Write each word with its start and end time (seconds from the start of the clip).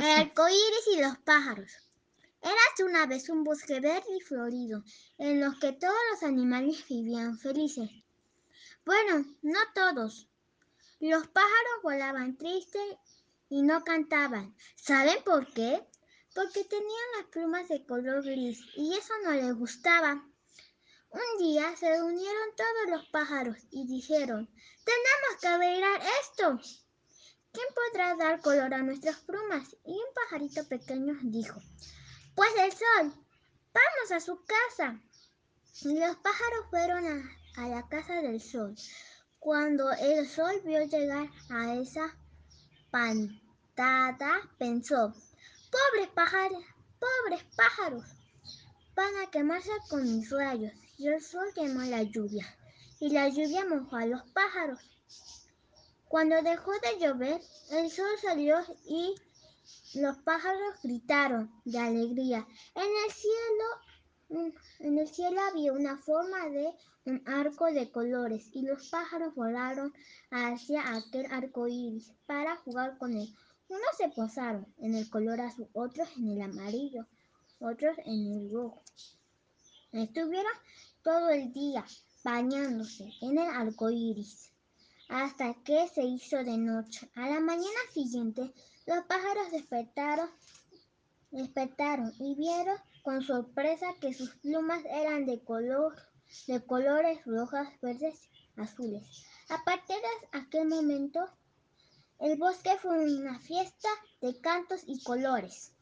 El 0.00 0.06
arco 0.06 0.48
iris 0.48 0.96
y 0.96 1.00
los 1.00 1.18
pájaros. 1.18 1.72
Érase 2.40 2.84
una 2.84 3.06
vez 3.06 3.28
un 3.28 3.42
bosque 3.42 3.80
verde 3.80 4.06
y 4.16 4.20
florido, 4.20 4.84
en 5.18 5.40
los 5.40 5.58
que 5.58 5.72
todos 5.72 5.98
los 6.12 6.22
animales 6.22 6.84
vivían 6.88 7.36
felices. 7.36 7.90
Bueno, 8.84 9.24
no 9.42 9.58
todos. 9.74 10.28
Los 11.00 11.26
pájaros 11.26 11.82
volaban 11.82 12.36
tristes 12.36 12.96
y 13.48 13.62
no 13.62 13.82
cantaban. 13.82 14.54
¿Saben 14.76 15.20
por 15.24 15.52
qué? 15.52 15.84
Porque 16.32 16.62
tenían 16.62 17.08
las 17.16 17.26
plumas 17.26 17.68
de 17.68 17.84
color 17.84 18.22
gris 18.22 18.60
y 18.76 18.94
eso 18.94 19.14
no 19.24 19.32
les 19.32 19.52
gustaba. 19.52 20.24
Un 21.10 21.38
día 21.38 21.76
se 21.76 21.88
reunieron 21.88 22.54
todos 22.56 22.98
los 22.98 23.08
pájaros 23.08 23.56
y 23.72 23.84
dijeron, 23.88 24.48
tenemos 24.84 25.40
que 25.40 25.48
arreglar 25.48 26.00
esto. 26.20 26.60
¿Quién 27.50 27.66
podrá 27.74 28.14
dar 28.16 28.40
color 28.42 28.74
a 28.74 28.82
nuestras 28.82 29.16
plumas? 29.20 29.74
Y 29.84 29.92
un 29.92 30.14
pajarito 30.14 30.68
pequeño 30.68 31.16
dijo, 31.22 31.60
pues 32.34 32.50
el 32.58 32.72
sol, 32.72 33.24
vamos 33.72 34.12
a 34.12 34.20
su 34.20 34.44
casa. 34.44 35.00
Y 35.82 35.98
los 35.98 36.16
pájaros 36.16 36.66
fueron 36.70 37.06
a, 37.56 37.68
la 37.68 37.88
casa 37.88 38.20
del 38.20 38.40
sol. 38.40 38.76
Cuando 39.38 39.90
el 39.92 40.28
sol 40.28 40.60
vio 40.64 40.84
llegar 40.84 41.30
a 41.50 41.74
esa 41.76 42.14
pantada, 42.90 44.42
pensó, 44.58 45.14
pobres 45.70 46.08
pájaros, 46.14 46.64
pobres 47.00 47.44
pájaros, 47.56 48.04
van 48.94 49.16
a 49.16 49.30
quemarse 49.30 49.70
con 49.88 50.02
mis 50.02 50.30
rayos. 50.30 50.72
Y 50.98 51.08
el 51.08 51.22
sol 51.22 51.48
quemó 51.54 51.82
la 51.82 52.02
lluvia, 52.02 52.46
y 53.00 53.10
la 53.10 53.28
lluvia 53.28 53.64
mojó 53.64 53.96
a 53.96 54.06
los 54.06 54.22
pájaros. 54.32 54.80
Cuando 56.08 56.40
dejó 56.40 56.72
de 56.72 56.98
llover, 56.98 57.38
el 57.70 57.90
sol 57.90 58.08
salió 58.22 58.56
y 58.86 59.14
los 59.94 60.16
pájaros 60.18 60.80
gritaron 60.82 61.52
de 61.66 61.78
alegría. 61.78 62.48
En 62.74 62.90
el 63.04 63.12
cielo, 63.12 64.54
en 64.78 64.98
el 64.98 65.06
cielo 65.06 65.38
había 65.42 65.74
una 65.74 65.98
forma 65.98 66.48
de 66.48 66.72
un 67.04 67.22
arco 67.28 67.66
de 67.66 67.90
colores 67.90 68.48
y 68.54 68.62
los 68.62 68.88
pájaros 68.88 69.34
volaron 69.34 69.92
hacia 70.30 70.94
aquel 70.94 71.26
arco 71.30 71.68
iris 71.68 72.10
para 72.24 72.56
jugar 72.56 72.96
con 72.96 73.14
él. 73.14 73.28
Unos 73.68 73.96
se 73.98 74.08
posaron 74.08 74.66
en 74.78 74.94
el 74.94 75.10
color 75.10 75.42
azul, 75.42 75.68
otros 75.74 76.08
en 76.16 76.30
el 76.30 76.40
amarillo, 76.40 77.06
otros 77.60 77.98
en 78.06 78.32
el 78.32 78.50
rojo. 78.50 78.82
Estuvieron 79.92 80.52
todo 81.02 81.28
el 81.28 81.52
día 81.52 81.84
bañándose 82.24 83.12
en 83.20 83.38
el 83.38 83.50
arco 83.50 83.90
iris 83.90 84.50
hasta 85.08 85.54
que 85.64 85.88
se 85.88 86.04
hizo 86.04 86.36
de 86.44 86.56
noche. 86.58 87.10
A 87.14 87.28
la 87.28 87.40
mañana 87.40 87.80
siguiente, 87.92 88.52
los 88.86 89.04
pájaros 89.04 89.50
despertaron, 89.50 90.30
despertaron 91.30 92.12
y 92.18 92.34
vieron 92.36 92.76
con 93.02 93.22
sorpresa 93.22 93.86
que 94.00 94.12
sus 94.12 94.36
plumas 94.36 94.84
eran 94.84 95.26
de 95.26 95.42
color 95.42 95.94
de 96.46 96.64
colores 96.64 97.24
rojas, 97.24 97.68
verdes, 97.80 98.28
azules. 98.56 99.02
A 99.48 99.64
partir 99.64 99.96
de 99.96 100.38
aquel 100.38 100.68
momento, 100.68 101.24
el 102.18 102.36
bosque 102.36 102.76
fue 102.82 102.98
una 102.98 103.38
fiesta 103.40 103.88
de 104.20 104.38
cantos 104.40 104.82
y 104.86 105.02
colores. 105.02 105.72